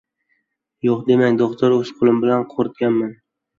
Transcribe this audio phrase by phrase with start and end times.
[0.87, 1.77] —Yo‘q demang, do‘xtir.
[1.77, 3.17] O‘z qo‘lim bilan quritganman.